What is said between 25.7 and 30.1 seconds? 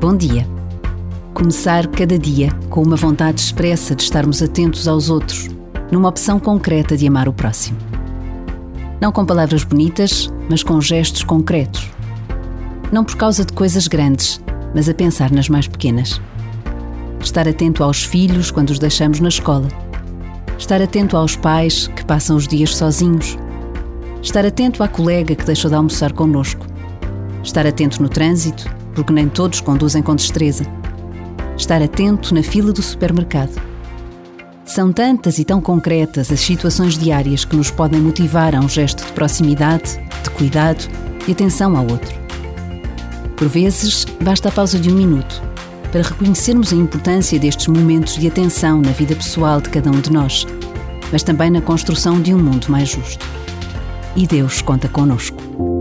almoçar connosco. Estar atento no trânsito porque nem todos conduzem